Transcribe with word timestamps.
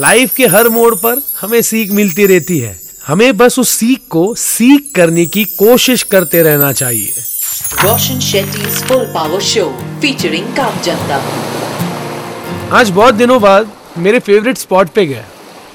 Life 0.00 0.34
के 0.34 0.46
हर 0.46 0.68
मोड़ 0.68 0.94
पर 0.94 1.22
हमें 1.40 1.62
सीख 1.62 1.90
मिलती 1.90 2.26
रहती 2.26 2.58
है। 2.58 2.80
हमें 3.06 3.36
बस 3.36 3.58
उस 3.58 3.68
सीख 3.68 4.00
को 4.10 4.34
सीख 4.34 4.92
करने 4.94 5.26
की 5.26 5.44
कोशिश 5.44 6.02
करते 6.02 6.42
रहना 6.42 6.72
चाहिए। 6.72 7.14
Roshan 7.84 8.20
Shetty's 8.20 8.82
full 8.82 9.04
power 9.04 9.40
show 9.40 9.64
featuring 10.00 10.56
काम 10.56 10.80
जनता। 10.80 11.22
आज 12.72 12.90
बहुत 12.90 13.14
दिनों 13.14 13.40
बाद 13.40 13.72
मेरे 13.98 14.18
फेवरेट 14.18 14.58
स्पॉट 14.58 14.88
पे 14.88 15.06
गया। 15.06 15.24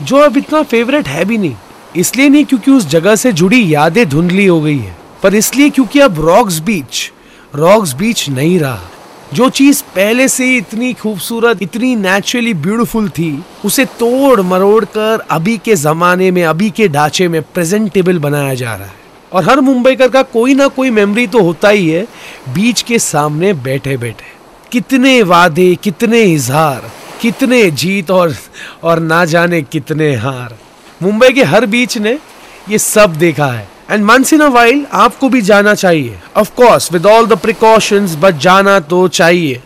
जो 0.02 0.18
अब 0.18 0.38
इतना 0.38 0.64
फेवरेट 0.64 1.08
है 1.08 1.26
भी 1.26 1.38
नहीं। 1.38 1.56
इसलिए 1.96 2.30
नहीं 2.30 2.46
क्योंकि 2.46 2.72
उस 2.72 2.88
जगह 2.88 3.16
से 3.16 3.32
जुड़ी 3.32 3.74
यादें 3.74 4.10
धुंधली 4.10 4.46
हो 4.46 4.62
गई 4.62 4.78
है। 4.78 4.98
पर 5.24 5.36
इसलिए 5.36 5.70
क्योंकि 5.70 6.00
अब 6.00 6.26
रॉक्स 6.26 6.60
बीच 6.60 7.12
रॉक्स 7.56 7.94
बीच 7.94 8.30
नहीं 8.30 8.60
रहा। 8.60 8.90
जो 9.34 9.50
चीज़ 9.50 9.82
पहले 9.96 10.28
से 10.28 10.46
ही 10.46 10.58
इतनी 10.58 10.94
खूबसूरत, 10.94 11.62
इतनी 11.62 11.96
नेचुरली 11.96 12.54
ब्यूटीफुल 12.54 13.10
थी, 13.10 13.44
उसे 13.66 13.86
तोड़ 13.86 14.42
मरोड़ 14.42 14.86
कर 14.86 15.26
अभी 15.30 15.58
के 15.58 15.76
जमाने 15.76 16.32
में, 16.32 16.44
अभी 16.44 16.70
के 16.70 16.88
ढांचे 16.88 17.28
में 17.28 17.42
प्रेजेंटेबल 17.44 18.20
बनाया 18.20 18.54
जा 18.54 18.76
रहा 18.76 18.88
है। 18.88 19.04
और 19.34 19.44
हर 19.44 19.60
मुंबईकर 19.60 20.10
का 20.10 20.22
कोई 20.22 20.54
ना 20.54 20.68
कोई 20.68 20.90
मेमोरी 20.90 21.28
तो 21.28 21.42
होता 21.42 21.70
ही 21.70 21.90
है, 21.90 22.08
बीच 22.50 22.82
के 22.82 23.00
सामने 23.00 23.54
बैठे 23.54 23.98
बैठे 23.98 24.34
कितने 24.72 25.22
वादे, 25.24 25.76
कितने 25.76 26.22
इजहार, 26.24 26.92
कितने 27.22 27.70
जीत 27.72 28.12
और 28.12 28.36
और 28.84 29.00
ना 29.00 29.26
जाने 29.26 29.62
कितने 29.62 30.16
हार। 30.16 30.58
मुंबई 31.04 31.30
के 31.30 31.44
हर 31.44 31.66
बीच 31.66 31.98
ने 31.98 32.20
ये 32.70 32.78
सब 32.78 33.16
देखा 33.16 33.48
है। 33.48 33.68
And 33.90 34.06
once 34.06 34.34
in 34.34 34.40
a 34.40 34.48
while 34.48 34.86
आपको 34.94 35.30
भी 35.30 35.42
जाना 35.42 35.74
चाहिए। 35.76 36.18
Of 36.38 36.50
course 36.56 36.92
with 36.94 37.06
all 37.06 37.26
the 37.28 37.38
precautions 37.38 38.16
but 38.16 38.38
जाना 38.38 38.80
तो 38.80 39.08
चाहिए। 39.08 39.62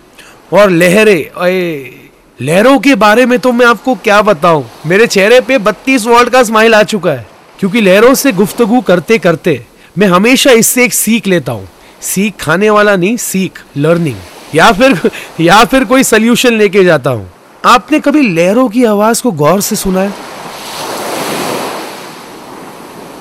और 0.53 0.69
लहरें 0.69 1.99
लहरों 2.39 2.77
के 2.79 2.95
बारे 2.95 3.25
में 3.25 3.37
तो 3.39 3.51
मैं 3.51 3.65
आपको 3.65 3.95
क्या 3.95 4.21
बताऊँ? 4.21 4.65
मेरे 4.85 5.07
चेहरे 5.07 5.39
पे 5.41 5.57
32 5.59 6.05
वोल्ट 6.07 6.29
का 6.29 6.43
स्माइल 6.43 6.75
आ 6.75 6.83
चुका 6.83 7.11
है। 7.11 7.27
क्योंकि 7.59 7.81
लहरों 7.81 8.13
से 8.13 8.31
गुफ्तगु 8.31 8.79
करते 8.81 9.17
करते 9.17 9.61
मैं 9.97 10.07
हमेशा 10.07 10.51
इससे 10.51 10.83
एक 10.83 10.93
सीख 10.93 11.27
लेता 11.27 11.51
हूँ। 11.51 11.67
सीख 12.01 12.33
खाने 12.41 12.69
वाला 12.69 12.95
नहीं, 12.95 13.17
सीख 13.17 13.63
लर्निंग 13.77 14.55
या 14.55 14.71
फिर 14.71 15.11
या 15.41 15.63
फिर 15.65 15.83
कोई 15.83 16.03
सोल्यूशन 16.03 16.53
लेके 16.53 16.83
जाता 16.83 17.09
हूँ। 17.09 17.29
आपने 17.63 17.99
कभी 17.99 18.21
लहरों 18.29 18.67
की 18.69 18.83
आवाज़ 18.85 19.21
को 19.23 19.31
गौर 19.33 19.61
से 19.61 19.75
सुना 19.75 20.01
है? 20.01 20.13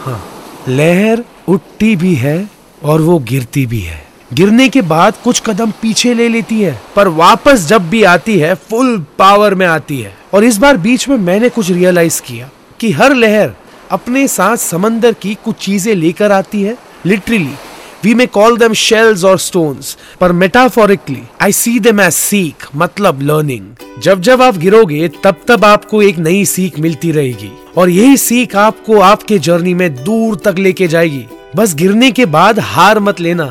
हाँ। 0.05 0.20
लहर 0.69 1.25
उठती 1.48 1.95
भी 1.97 2.14
है 2.14 2.48
और 2.83 3.01
वो 3.01 3.19
गिरती 3.19 3.64
भी 3.67 3.81
है। 3.81 4.06
गिरने 4.33 4.69
के 4.69 4.81
बाद 4.83 5.15
कुछ 5.25 5.41
कदम 5.47 5.70
पीछे 5.83 6.15
ले 6.15 6.28
लेती 6.28 6.61
है, 6.61 6.81
पर 6.97 7.09
वापस 7.09 7.67
जब 7.67 7.89
भी 7.91 8.03
आती 8.05 8.39
है 8.39 8.55
फुल 8.55 8.98
पावर 9.19 9.55
में 9.55 9.67
आती 9.67 10.00
है। 10.00 10.12
और 10.34 10.45
इस 10.45 10.56
बार 10.56 10.77
बीच 10.77 11.09
में 11.09 11.17
मैंने 11.17 11.48
कुछ 11.48 11.70
रियलाइज़ 11.70 12.20
किया 12.23 12.50
कि 12.81 12.91
हर 12.92 13.15
लहर 13.15 13.55
अपने 13.91 14.27
साथ 14.28 14.56
समंदर 14.56 15.12
की 15.12 15.34
कुछ 15.45 15.56
चीज़ें 15.56 15.95
लेकर 15.95 16.33
आती 16.33 16.62
है 16.62 16.77
literally 17.06 17.55
we 18.04 18.14
may 18.14 18.27
call 18.27 18.56
them 18.56 18.72
shells 18.72 19.24
और 19.24 19.38
स्टोन्स 19.38 19.96
पर 20.20 20.32
metaphorically 20.32 21.22
I 21.42 21.52
see 21.52 21.78
them 21.80 22.00
as 22.00 22.12
सीख 22.12 22.66
मतलब 22.77 23.22
लर्निंग 23.22 24.02
जब 24.02 24.20
जब 24.20 24.42
आप 24.42 24.56
गिरोगे, 24.56 25.08
तब 25.24 25.36
तब 25.48 25.64
आपको 25.64 26.02
एक 26.02 26.19
नई 26.19 26.44
सीख 26.44 26.78
मिलती 26.80 27.10
रहेगी। 27.12 27.50
और 27.76 27.91
यही 27.91 28.16
सीख 28.16 28.54
आपको 28.56 28.98
आपके 29.00 29.38
जर्नी 29.38 29.72
में 29.74 29.94
दूर 29.94 30.36
तक 30.36 30.58
लेके 30.58 30.88
जाएगी। 30.88 31.24
बस 31.56 31.74
गिरने 31.74 32.10
के 32.10 32.26
बाद 32.26 32.58
हार 32.60 33.00
मत 33.00 33.20
लेना। 33.20 33.46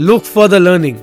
Look 0.00 0.22
for 0.24 0.48
the 0.48 0.54
learning 0.54 0.96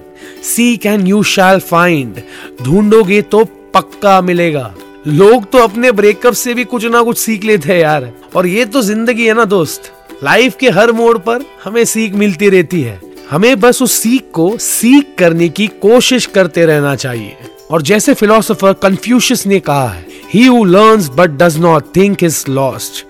seek 0.46 0.86
and 0.86 1.08
you 1.08 1.22
shall 1.26 1.60
find 1.60 2.22
ढूंढोगे 2.64 3.22
तो 3.22 3.44
पक्का 3.74 4.20
मिलेगा। 4.22 4.74
लोग 5.08 5.50
तो 5.52 5.58
अपने 5.58 5.92
ब्रेकअप 5.92 6.34
से 6.34 6.54
भी 6.54 6.64
कुछ 6.64 6.86
ना 6.86 7.02
कुछ 7.04 7.18
सीख 7.18 7.44
लेते 7.44 7.72
हैं 7.74 7.80
यार। 7.80 8.12
और 8.36 8.48
ये 8.48 8.66
तो 8.66 8.82
ज़िंदगी 8.82 9.28
है 9.28 9.34
ना, 9.34 9.46
दोस्त। 9.46 9.92
लाइफ 10.24 10.56
के 10.60 10.70
हर 10.70 10.92
मोड़ 10.92 11.18
पर 11.18 11.46
हमें 11.64 11.84
सीख 11.86 12.14
मिलती 12.14 12.50
रहती 12.50 12.82
है। 12.82 13.00
हमें 13.30 13.60
बस 13.60 13.82
उस 13.82 13.94
सीख 13.94 14.30
को 14.34 14.58
सीख 14.58 15.16
करने 15.20 15.50
की 15.50 15.68
कोशिश 15.82 16.26
करते 16.26 16.66
रहना 16.66 16.96
चाहिए। 16.96 17.38
और 17.72 17.82
जैसे 17.82 18.14
फिलोसोफर 18.14 18.74
कंफ्यूशियस 18.74 19.46
ने 19.48 19.60
कहा 19.60 19.88
है 19.90 20.06
he 20.34 20.46
who 20.46 20.64
learns 20.64 21.10
but 21.10 21.30
does 21.32 21.58
not 21.58 21.96
think 21.96 22.24
is 22.24 22.44
lost 22.50 23.06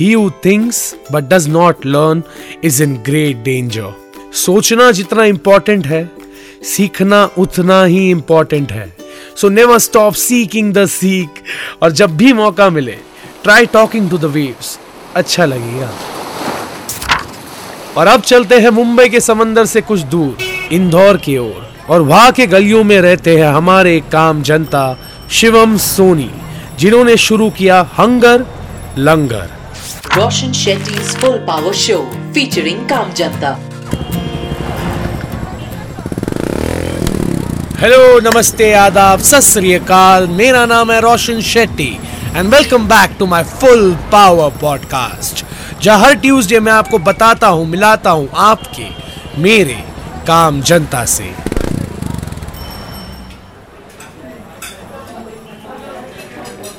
he 0.00 0.12
who 0.12 0.30
thinks 0.44 0.94
but 1.12 1.24
does 1.24 1.48
not 1.48 1.86
learn 1.86 2.22
is 2.64 2.82
in 2.82 2.94
great 3.06 3.36
danger 3.36 3.92
सोचना 4.34 4.90
जितना 4.90 5.24
इंपॉर्टेंट 5.24 5.86
है, 5.86 6.10
सीखना 6.64 7.24
उतना 7.38 7.84
ही 7.84 8.10
इंपॉर्टेंट 8.10 8.72
है। 8.72 8.92
So 9.36 9.48
never 9.48 9.78
stop 9.78 10.14
seeking 10.14 10.72
the 10.74 10.86
seek 10.86 11.42
और 11.82 11.92
जब 11.92 12.16
भी 12.16 12.32
मौका 12.32 12.70
मिले 12.70 12.96
try 13.42 13.66
talking 13.66 14.10
to 14.10 14.18
the 14.18 14.24
waves 14.24 14.78
अच्छा 15.14 15.44
लगेगा। 15.44 15.90
और 17.96 18.06
अब 18.06 18.20
चलते 18.20 18.58
हैं 18.58 18.70
मुंबई 18.70 19.08
के 19.08 19.20
समंदर 19.20 19.66
से 19.66 19.80
कुछ 19.80 20.00
दूर 20.00 20.38
इंदौर 20.72 21.16
की 21.16 21.38
ओर। 21.38 21.74
और 21.90 22.00
वहाँ 22.00 22.32
के 22.32 22.46
गलियों 22.46 22.84
में 22.84 23.00
रहते 23.00 23.36
हैं 23.36 23.48
हमारे 23.48 24.00
काम 24.12 24.42
जनता 24.42 24.98
शिवम 25.30 25.76
सोनी 25.76 26.30
जिन्होंने 26.78 27.16
शुरू 27.16 27.50
किया 27.50 27.80
hunger 27.98 28.46
langar. 28.98 29.48
Roshan 30.16 30.52
Shetty's 30.52 31.16
full 31.16 31.38
power 31.38 31.72
show 31.72 31.96
featuring 32.34 32.88
काम 32.88 33.12
जनता। 33.12 33.58
हेलो 37.80 38.20
नमस्ते 38.20 38.72
आदाब 38.72 39.18
सत 39.20 39.58
मेरा 40.30 40.66
नाम 40.66 40.92
है 40.92 41.00
Roshan 41.00 41.40
Shetty 41.40 42.00
and 42.36 42.54
welcome 42.54 42.88
back 42.88 43.16
to 43.18 43.26
my 43.26 43.44
full 43.44 43.92
power 44.12 44.50
podcast 44.60 45.45
जहाँ 45.82 45.98
हर 46.00 46.14
ट्यूसडे 46.14 46.60
मैं 46.60 46.72
आपको 46.72 46.98
बताता 46.98 47.48
हूँ, 47.48 47.66
मिलाता 47.66 48.10
हूँ 48.10 48.28
आपके, 48.34 48.86
मेरे 49.42 49.76
काम 50.26 50.60
जनता 50.60 51.04
से। 51.04 51.32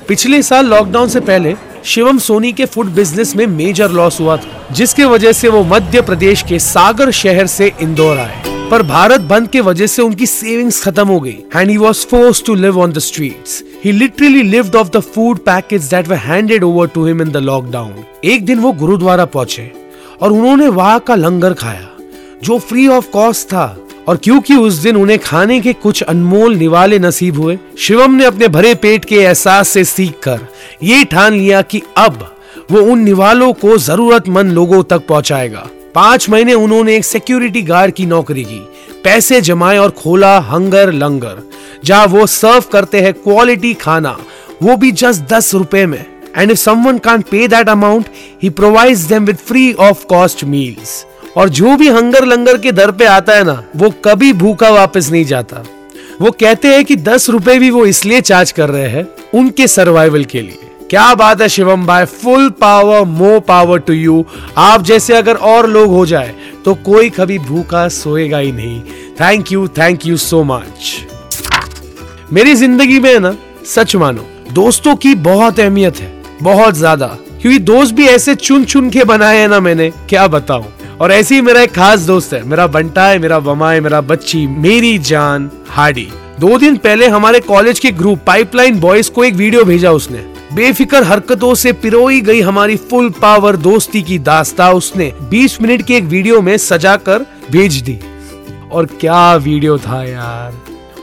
पिछले 0.07 0.41
साल 0.41 0.65
लॉकडाउन 0.65 1.09
से 1.09 1.19
पहले 1.19 1.55
शिवम 1.85 2.17
सोनी 2.17 2.51
के 2.53 2.65
फ़ूड 2.65 2.87
बिज़नेस 2.87 3.35
में 3.35 3.45
मेजर 3.47 3.91
लॉस 3.91 4.19
हुआ 4.19 4.37
था, 4.37 4.67
जिसके 4.71 5.05
वजह 5.05 5.31
से 5.31 5.49
वो 5.49 5.63
मध्य 5.65 6.01
प्रदेश 6.01 6.43
के 6.43 6.59
सागर 6.59 7.11
शहर 7.13 7.47
से 7.47 7.71
इंदौर 7.81 8.17
आए। 8.17 8.56
पर 8.71 8.81
भारत 8.83 9.21
बंद 9.21 9.47
के 9.47 9.59
वजह 9.61 9.87
से 9.87 10.01
उनकी 10.01 10.25
सेविंग्स 10.25 10.81
खत्म 10.83 11.07
हो 11.07 11.19
गई। 11.19 11.35
And 11.55 11.69
he 11.69 11.75
was 11.77 12.05
forced 12.05 12.45
to 12.45 12.55
live 12.55 12.79
on 12.79 12.91
the 12.91 12.99
streets 12.99 13.63
he 13.83 13.91
literally 13.91 14.41
lived 14.41 14.75
off 14.75 14.89
the 14.89 14.99
food 14.99 15.37
packets 15.39 15.85
that 15.85 16.07
were 16.07 16.17
handed 16.17 16.63
over 16.63 16.87
to 16.87 17.05
him 17.05 17.21
in 17.21 17.31
the 17.31 17.37
lockdown 17.37 18.03
एक 18.25 18.45
दिन 18.45 18.59
वो 18.59 18.71
गुरुद्वारा 18.71 19.25
पहुँचे 19.27 19.71
और 20.21 20.31
उन्होंने 20.31 20.67
वहाँ 20.69 20.99
का 20.99 21.15
लंगर 21.15 21.53
खाया, 21.53 21.87
जो 22.43 22.57
फ्री 22.59 22.87
ऑफ़ 22.87 23.09
कॉस्ट 23.09 23.47
था। 23.47 23.77
और 24.07 24.17
क्योंकि 24.17 24.55
उस 24.55 24.73
दिन 24.73 24.95
उन्हें 24.95 25.19
खाने 25.19 25.59
के 25.61 25.73
कुछ 25.73 26.01
अनमोल 26.03 26.55
निवाले 26.55 26.99
नसीब 26.99 27.39
हुए, 27.39 27.57
शिवम 27.77 28.11
ने 28.11 28.25
अपने 28.25 28.47
भरे 28.47 28.75
पेट 28.75 29.05
के 29.05 29.15
एहसास 29.15 29.69
से 29.69 29.83
सीख 29.85 30.19
कर 30.23 30.47
ये 30.83 31.03
ठान 31.05 31.33
लिया 31.33 31.61
कि 31.61 31.81
अब 31.97 32.35
वो 32.71 32.81
उन 32.81 32.99
निवालों 32.99 33.51
को 33.53 33.77
जरूरतमंद 33.79 34.51
लोगों 34.51 34.83
तक 34.83 35.07
पहुंचाएगा। 35.07 35.67
पाँच 35.97 36.27
महीने 36.29 36.53
उन्होंने 36.53 36.95
एक 36.95 37.05
सिक्योरिटी 37.05 37.61
गार्ड 37.61 37.93
की 37.93 38.05
नौकरी 38.05 38.43
की। 38.43 38.59
पैसे 39.03 39.39
जमाए 39.41 39.77
और 39.77 39.91
खोला 39.91 40.37
हंगर 40.39 40.91
लंगर, 40.93 41.41
जहाँ 41.85 42.05
वो 42.07 42.25
सर्व 42.25 42.63
करते 42.71 42.99
हैं 43.01 43.13
क्वालिटी 43.13 43.73
खाना। 43.73 44.17
वो 44.63 44.75
भी 44.77 44.91
जस्ट 44.91 45.21
दस 45.29 45.53
रुपए 45.53 45.85
में। 45.85 46.05
And 46.37 46.51
if 46.51 46.57
someone 46.57 46.97
can 46.97 47.21
pay 47.21 47.47
that 47.47 47.69
amount 47.69 48.09
he 48.43 48.49
provides 48.49 48.99
them 48.99 49.25
with 49.25 49.37
free 49.37 49.73
of 49.73 50.05
cost 50.05 50.43
meals 50.43 51.05
और 51.37 51.49
जो 51.49 51.75
भी 51.77 51.87
हंगर 51.87 52.25
लंगर 52.25 52.57
के 52.57 52.71
दर 52.71 52.91
पे 52.91 53.05
आता 53.05 53.35
है 53.35 53.43
ना, 53.43 53.63
वो 53.75 53.89
कभी 54.05 54.31
भूखा 54.33 54.69
वापस 54.69 55.09
नहीं 55.11 55.25
जाता। 55.25 55.63
वो 56.21 56.31
कहते 56.31 56.67
हैं 56.67 56.85
कि 56.85 56.95
दस 56.95 57.29
रुपए 57.29 57.57
भी 57.59 57.69
वो 57.69 57.85
इसलिए 57.85 58.21
चार्ज 58.21 58.51
कर 58.51 58.69
रहे 58.69 58.89
हैं, 58.89 59.07
उनके 59.33 59.67
सर्वाइवल 59.67 60.25
के 60.25 60.41
लिए। 60.41 60.66
क्या 60.89 61.13
बात 61.15 61.41
है 61.41 61.47
शिवम 61.49 61.85
भाई? 61.85 62.05
Full 62.05 62.49
power 62.61 63.03
more 63.05 63.39
power 63.39 63.79
to 63.79 63.93
you 63.93 64.23
आप 64.57 64.83
जैसे 64.83 65.13
अगर 65.13 65.35
और 65.35 65.67
लोग 65.69 65.91
हो 65.91 66.05
जाए 66.05 66.33
तो 66.65 66.73
कोई 66.75 67.09
कभी 67.09 67.39
भूखा 67.39 67.87
सोएगा 67.89 68.37
ही 68.37 68.51
नहीं। 68.51 68.81
Thank 69.19 69.51
you 69.51 69.67
thank 69.77 70.05
you 70.05 70.17
so 70.17 70.43
much 70.43 70.95
मेरी 72.33 72.53
ज़िंदगी 72.55 72.99
में 72.99 73.19
ना, 73.19 73.35
सच 73.65 73.95
मानो, 73.95 74.25
दोस्तों 74.53 74.95
की 74.95 75.13
बहुत 75.17 75.59
अहमियत 75.59 75.97
है, 75.97 76.11
बहुत 76.41 76.75
ज़्यादा। 76.75 77.07
क्योंकि 77.41 77.59
दोस्त 77.59 77.93
भी 77.95 78.07
ऐसे 78.07 78.35
चुन 78.37 78.65
चुन 78.65 78.89
के 78.89 79.03
बनाए 79.03 79.37
हैं 79.37 79.47
ना 79.47 79.59
मैंने, 79.59 79.89
क्या 80.09 80.27
बताऊँ? 80.27 80.65
और 81.01 81.11
ऐसे 81.11 81.35
ही 81.35 81.41
मेरा 81.41 81.61
एक 81.61 81.73
खास 81.73 81.99
दोस्त 82.01 82.33
है, 82.33 82.43
मेरा 82.43 82.67
बंटा 82.67 83.07
है, 83.07 83.19
मेरा 83.19 83.37
वमा 83.39 83.71
है, 83.71 83.81
मेरा 83.81 84.01
बच्ची, 84.03 84.45
मेरी 84.47 84.97
जान, 85.01 85.49
हाडी। 85.69 86.07
दो 86.39 86.57
दिन 86.57 86.77
पहले 86.77 87.07
हमारे 87.07 87.39
कॉलेज 87.41 87.79
के 87.79 87.91
ग्रुप, 87.91 88.19
पाइपलाइन 88.27 88.79
बॉयज़ 88.79 89.11
को 89.11 89.23
एक 89.23 89.35
वीडियो 89.35 89.63
भेजा 89.65 89.91
उसने। 89.91 90.25
बेफिक्र 90.57 91.03
हरकतों 91.03 91.55
से 91.55 91.71
पिरोई 91.71 92.21
गई 92.21 92.39
हमारी 92.41 92.75
फुल 92.75 93.09
पावर 93.09 93.55
दोस्ती 93.55 94.01
की 94.01 94.17
दास्ता 94.19 94.71
उसने 94.71 95.11
20 95.29 95.61
मिनट 95.61 95.81
की 95.81 95.93
एक 95.93 96.03
वीडियो 96.03 96.41
में 96.41 96.57
सजा 96.57 96.95
कर 96.95 97.25
भेज 97.51 97.75
दी। 97.75 97.99
और 98.71 98.85
क्या 98.85 99.35
वीडियो 99.35 99.77
था 99.77 100.03
यार? 100.03 100.55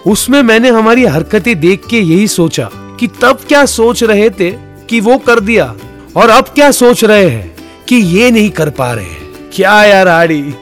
उसमें 0.06 0.42
मैंने 0.42 0.68
हमारी 0.68 1.04
हरकतें 1.04 1.60
देख 1.60 1.86
के 1.90 2.00
यही 2.00 2.28
सोचा 2.28 2.68
कि 3.00 3.06
तब 3.06 3.38
क्या 3.48 3.64
सोच 3.66 4.02
रहे 4.02 4.30
थे 4.30 4.50
कि 4.88 5.00
वो 5.00 5.18
कर 5.18 5.40
दिया 5.40 5.74
और 6.16 6.30
अब 6.30 6.44
क्या 6.44 6.70
सोच 6.70 7.04
रहे 7.04 7.28
हैं 7.28 7.54
कि 7.88 7.96
ये 7.96 8.30
नहीं 8.30 8.50
कर 8.50 8.70
पा 8.70 8.92
रहे 8.92 9.14
क्या 9.52 9.84
यार 9.84 10.08
हाड़ी? 10.08 10.54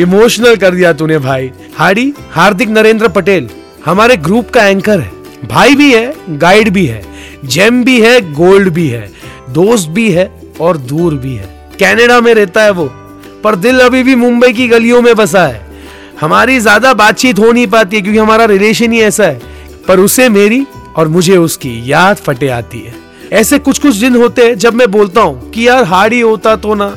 इमोशनल 0.00 0.56
कर 0.56 0.74
दिया 0.74 0.92
तूने 0.92 1.18
भाई। 1.18 1.50
हाड़ी, 1.76 2.12
हार्दिक 2.30 2.68
नरेंद्र 2.68 3.08
पटेल 3.08 3.50
हमारे 3.84 4.16
ग्रुप 4.16 4.50
का 4.50 4.66
एंकर 4.66 5.00
है। 5.00 5.12
भाई 5.48 5.74
भी 5.74 5.92
है 5.94 6.14
गाइड 6.30 6.70
भी 6.70 6.86
है। 6.86 7.09
जेम 7.44 7.82
भी 7.84 8.00
है 8.00 8.20
गोल्ड 8.32 8.68
भी 8.68 8.88
है, 8.88 9.10
दोस्त 9.50 9.88
भी 9.88 10.10
है 10.10 10.30
और 10.60 10.76
दूर 10.76 11.14
भी 11.14 11.34
है। 11.34 11.48
कनाडा 11.80 12.20
में 12.20 12.32
रहता 12.34 12.62
है 12.62 12.70
वो, 12.70 12.84
पर 13.44 13.56
दिल 13.56 13.80
अभी 13.80 14.02
भी 14.02 14.14
मुंबई 14.16 14.52
की 14.52 14.68
गलियों 14.68 15.00
में 15.02 15.14
बसा 15.16 15.46
है। 15.46 15.68
हमारी 16.20 16.58
ज़्यादा 16.60 16.92
बातचीत 16.94 17.38
हो 17.38 17.52
नहीं 17.52 17.66
पाती 17.66 17.96
है 17.96 18.02
क्योंकि 18.02 18.18
हमारा 18.18 18.44
रिलेशन 18.46 18.92
ही 18.92 19.00
ऐसा 19.00 19.24
है, 19.24 19.40
पर 19.88 20.00
उसे 20.00 20.28
मेरी 20.28 20.64
और 20.96 21.08
मुझे 21.08 21.36
उसकी 21.36 21.80
याद 21.86 22.16
फटे 22.16 22.48
आती 22.50 22.80
है। 22.80 22.94
ऐसे 23.32 23.58
कुछ 23.58 23.78
कुछ 23.78 23.96
दिन 23.96 24.16
होते 24.16 24.46
हैं 24.46 24.58
जब 24.58 24.74
मैं 24.74 24.90
बोलता 24.90 25.20
हूँ 25.20 25.50
कि 25.50 25.66
यार 25.68 25.84
हार्डी 25.84 26.20
होता 26.20 26.56
तो 26.56 26.74
ना। 26.74 26.94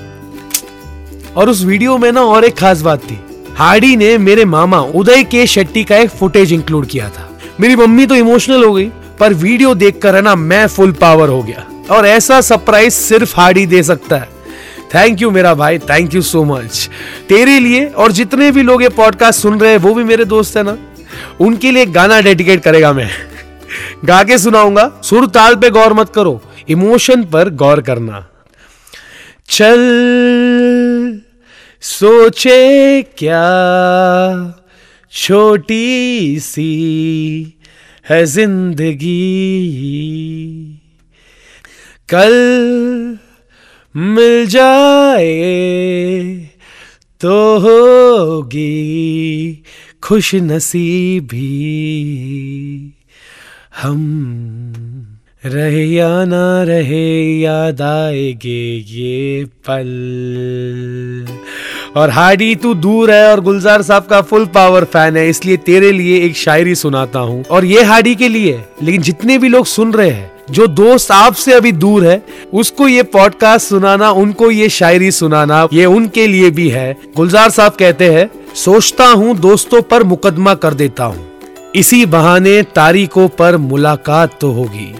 और 1.37 1.49
उस 1.49 1.63
वीडियो 1.63 1.97
में 1.97 2.11
ना 2.11 2.21
और 2.21 2.45
एक 2.45 2.57
खास 2.57 2.81
बात 2.81 3.03
थी। 3.03 3.19
हार्डी 3.55 3.95
ने 3.95 4.17
मेरे 4.17 4.45
मामा 4.45 4.79
उदय 4.95 5.23
के 5.23 5.45
शेट्टी 5.47 5.83
का 5.83 5.97
एक 5.97 6.09
फुटेज 6.09 6.53
इंक्लूड 6.53 6.85
किया 6.85 7.09
था। 7.09 7.29
मेरी 7.59 7.75
मम्मी 7.75 8.05
तो 8.05 8.15
इमोशनल 8.15 8.63
हो 8.63 8.73
गई। 8.73 8.89
पर 9.19 9.33
वीडियो 9.33 9.75
देखकर 9.75 10.15
है 10.15 10.21
ना, 10.21 10.35
मैं 10.35 10.67
फुल 10.67 10.91
पावर 10.91 11.29
हो 11.29 11.43
गया। 11.43 11.67
और 11.91 12.07
ऐसा 12.07 12.41
सरप्राइज़ 12.41 12.93
सिर्फ़ 12.93 13.33
हार्डी 13.37 13.65
दे 13.65 13.83
सकता 13.83 14.17
है। 14.17 14.29
थैंक 14.95 15.21
यू 15.21 15.31
मेरा 15.31 15.53
भाई 15.53 15.79
थैंक 15.79 16.15
यू 16.15 16.21
सो 16.21 16.43
मच 16.43 16.89
तेरे 17.29 17.59
लिए 17.59 17.85
और 17.85 18.11
जितने 18.11 18.51
भी 18.51 18.61
लोग 18.61 18.83
ये 18.83 18.89
पॉडकास्ट 18.89 19.39
सुन 19.39 19.59
रहे 19.59 19.71
हैं, 19.71 19.77
वो 19.77 19.93
भी 19.93 20.03
मेरे 20.03 20.25
दोस्त 20.25 20.57
है 20.57 20.63
ना। 20.63 20.77
उनके 21.39 21.71
लिए 21.71 21.85
गाना 21.85 22.21
डेडिकेट 22.21 22.63
करेगा 22.63 22.93
मैं। 22.93 23.09
गा 24.05 24.23
के 24.23 24.37
सुनाऊँगा। 24.37 25.01
सुर 25.03 25.27
ताल 25.27 25.55
पे 25.55 25.69
गौर 25.69 25.93
मत 25.93 26.09
करो। 26.09 26.41
इमोशन 26.69 27.23
पर 27.23 27.49
गौर 27.49 27.81
करना। 27.81 28.27
चल, 29.49 31.21
सोचे 31.81 33.01
क्या? 33.01 33.43
छोटी 35.11 36.39
सी 36.39 37.53
है 38.05 38.23
ज़िंदगी। 38.25 39.13
कल 42.09 42.33
मिल 43.95 44.45
जाए 44.47 45.29
तो 47.21 47.35
होगी 47.59 48.63
खुश 50.03 50.33
नसीबी 50.35 51.47
हम 53.81 54.01
रहे 55.45 55.85
या 55.85 56.25
ना 56.25 56.63
रहे 56.63 57.07
याद 57.39 57.81
आएगे 57.81 58.61
ये 58.89 59.45
पल। 59.67 59.89
और 61.95 62.09
हाडी, 62.09 62.55
तू 62.55 62.73
दूर 62.73 63.11
है 63.11 63.31
और 63.31 63.41
गुलजार 63.41 63.81
साहब 63.81 64.05
का 64.05 64.21
फुल 64.21 64.45
पावर 64.45 64.83
फ़ैन 64.83 65.17
है, 65.17 65.27
इसलिए 65.29 65.57
तेरे 65.59 65.91
लिए 65.91 66.19
एक 66.19 66.35
शायरी 66.37 66.75
सुनाता 66.75 67.19
हूँ। 67.19 67.43
और 67.45 67.65
ये 67.65 67.83
हाडी 67.83 68.15
के 68.15 68.29
लिए 68.29 68.63
लेकिन 68.83 69.01
जितने 69.01 69.37
भी 69.37 69.49
लोग 69.49 69.65
सुन 69.65 69.93
रहे 69.93 70.09
हैं, 70.09 70.31
जो 70.51 70.67
दोस्त 70.67 71.11
आपसे 71.11 71.53
अभी 71.53 71.71
दूर 71.71 72.05
है, 72.05 72.21
उसको 72.53 72.87
ये 72.87 73.03
पॉडकास्ट 73.03 73.67
सुनाना, 73.67 74.09
उनको 74.11 74.49
ये 74.51 74.69
शायरी 74.69 75.11
सुनाना, 75.11 75.67
ये 75.73 75.85
उनके 75.85 76.27
लिए 76.27 76.49
भी 76.51 76.67
है। 76.69 76.95
गुलजार 77.15 77.49
साहब 77.49 77.75
कहते 77.75 78.09
हैं, 78.09 78.29
सोचता 78.55 79.07
हूँ 79.07 79.37
दोस्तों 79.37 79.81
पर 79.81 80.03
मुकदमा 80.03 80.53
कर 80.55 80.73
देता 80.73 81.03
हूँ। 81.03 81.31
इसी 81.75 82.05
बहाने 82.05 82.61
तारीखों 82.75 83.27
पर 83.29 83.57
मुलाकात 83.59 84.37
तो 84.41 84.51
होगी। 84.51 84.93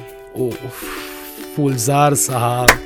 फुलजार 1.56 2.14
साहब। 2.16 2.80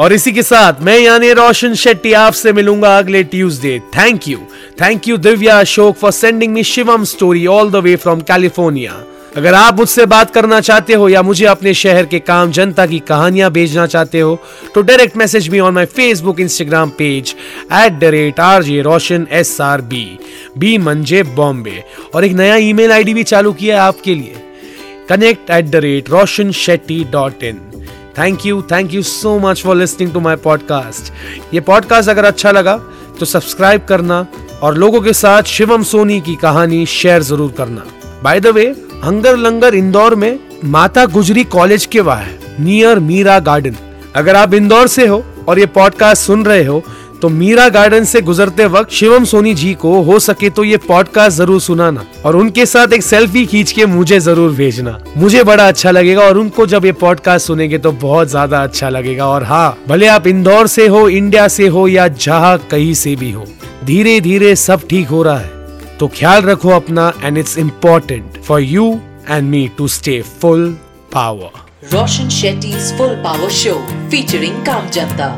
और 0.00 0.12
इसी 0.12 0.32
के 0.32 0.42
साथ 0.42 0.80
मैं 0.80 0.98
यानी 0.98 1.32
रोशन 1.32 1.74
शेट्टी 1.74 2.12
आपसे 2.12 2.52
मिलूँगा 2.52 2.96
अगले 2.98 3.22
Tuesday. 3.22 3.78
Thank 3.96 4.28
you 4.28 4.38
thank 4.80 5.08
you 5.08 5.16
Divya 5.16 5.58
Ashok 5.60 5.96
for 5.96 6.12
sending 6.12 6.52
me 6.52 6.62
Shivam 6.64 7.04
story 7.04 7.46
all 7.46 7.70
the 7.70 7.76
way 7.76 7.96
from 7.96 8.20
California 8.20 8.92
अगर 9.36 9.54
आप 9.54 9.76
मुझसे 9.78 10.06
बात 10.06 10.30
करना 10.30 10.60
चाहते 10.60 10.94
हो 10.94 11.08
या 11.08 11.22
मुझे 11.22 11.44
अपने 11.46 11.74
शहर 11.74 12.06
के 12.06 12.18
काम, 12.18 12.50
जनता 12.50 12.86
की 12.86 12.98
कहानियाँ 12.98 13.50
भेजना 13.50 13.86
चाहते 13.86 14.20
हो 14.20 14.38
तो 14.74 14.82
direct 14.82 15.16
message 15.16 15.48
me 15.48 15.60
on 15.60 15.74
my 15.74 15.84
Facebook 15.86 16.40
Instagram 16.40 16.90
page 16.98 17.34
at 17.72 17.98
the 18.00 18.04
rate 18.04 18.40
R 18.40 18.62
J 18.62 18.80
Roshan 18.82 19.26
S 19.30 19.60
R 19.60 19.80
B 19.80 20.04
B 20.58 20.76
मंजे 20.78 21.22
बॉम्बे 21.22 21.82
और 22.14 22.24
एक 22.24 22.32
नया 22.32 22.56
ईमेल 22.68 22.92
आईडी 22.92 23.14
भी 23.14 23.22
चालू 23.22 23.52
किया 23.52 23.76
है 23.76 23.88
आपके 23.88 24.14
लिए. 24.14 24.34
Connect 25.08 25.50
at 25.50 25.64
the 25.64 25.76
rate 25.84 26.10
Roshan 26.10 26.52
Shetty 26.52 27.04
dot 27.12 27.44
in 27.44 27.60
thank 28.20 28.46
you 28.46 28.62
thank 28.62 28.94
you 28.94 29.02
so 29.02 29.38
much 29.38 29.62
for 29.62 29.76
listening 29.76 30.12
to 30.12 30.20
my 30.20 30.36
podcast 30.36 31.12
ये 31.54 31.60
पॉडकास्ट 31.60 32.08
अगर 32.08 32.24
अच्छा 32.24 32.50
लगा 32.50 32.76
तो 33.20 33.26
सब्सक्राइब 33.26 33.84
करना 33.84 34.26
और 34.62 34.76
लोगों 34.76 35.00
के 35.00 35.12
साथ 35.12 35.42
शिवम 35.42 35.82
सोनी 35.82 36.20
की 36.20 36.34
कहानी 36.34 36.86
शेयर 36.86 37.22
ज़रूर 37.22 37.52
करना। 37.52 37.84
By 38.22 38.40
the 38.40 38.46
way 38.46 38.66
hunger 39.04 39.36
Langar 39.36 39.74
Indore 39.74 40.14
में 40.14 40.40
माता 40.64 41.06
गुजरी 41.06 41.44
कॉलेज 41.44 41.86
के 41.86 42.00
वहाँ 42.00 42.26
नियर 42.60 42.98
मीरा 42.98 43.38
गार्डन 43.38 43.76
अगर 44.14 44.36
आप 44.36 44.54
इंदौर 44.54 44.86
से 44.86 45.06
हो 45.06 45.24
और 45.48 45.58
ये 45.58 45.66
पॉडकास्ट 45.66 46.22
सुन 46.22 46.44
रहे 46.44 46.64
हो 46.64 46.84
तो 47.22 47.28
मीरा 47.28 47.68
गार्डन 47.68 48.04
से 48.04 48.20
गुजरते 48.22 48.66
वक्त 48.66 48.90
शिवम 48.92 49.24
सोनी 49.24 49.52
जी 49.54 49.72
को 49.74 50.00
हो 50.02 50.18
सके 50.18 50.50
तो 50.50 50.64
ये 50.64 50.76
पॉडकास्ट 50.78 51.36
ज़रूर 51.36 51.60
सुनाना 51.60 52.04
और 52.24 52.36
उनके 52.36 52.66
साथ 52.66 52.92
एक 52.92 53.02
सेल्फी 53.02 53.44
खींच 53.46 53.72
के 53.72 53.86
मुझे 53.86 54.20
ज़रूर 54.20 54.52
भेजना। 54.52 54.98
मुझे 55.16 55.42
बड़ा 55.44 55.66
अच्छा 55.68 55.90
लगेगा 55.90 56.22
और 56.22 56.38
उनको 56.38 56.66
जब 56.66 56.84
ये 56.84 56.92
पॉडकास्ट 57.00 57.46
सुनेंगे 57.46 57.78
तो 57.78 57.92
बहुत 57.92 58.28
ज़्यादा 58.28 58.62
अच्छा 58.62 58.88
लगेगा 58.88 59.26
और 59.26 59.44
हाँ 59.44 59.78
भले 59.88 60.06
आप 60.08 60.26
इंदौर 60.26 60.66
से 60.66 60.86
हो, 60.86 61.08
इंडिया 61.08 61.46
से 61.48 61.66
हो 61.66 61.86
या 61.88 62.08
जहाँ 62.08 62.56
कहीं 62.70 62.94
से 62.94 63.14
भी 63.16 63.30
हो 63.32 63.44
धीरे 63.84 64.20
धीरे 64.20 64.54
सब 64.56 64.88
ठीक 64.90 65.08
हो 65.08 65.22
रहा 65.22 65.38
है। 65.38 65.98
तो 65.98 66.08
ख्याल 66.08 66.42
रखो 66.42 66.70
अपना 66.70 67.12
and 67.24 67.38
it's 67.38 67.58
important 67.58 68.42
for 68.44 68.60
you 68.62 68.92
and 69.28 69.50
me 69.50 69.68
to 69.78 69.88
stay 69.88 70.20
full 70.40 70.68
power 71.12 71.68
Roshan 71.92 72.28
Shetty 72.30 72.72
full 72.96 73.14
power 73.24 73.50
show 73.52 73.74
featuring 74.10 74.64
काम 74.66 74.90
जनता। 74.90 75.28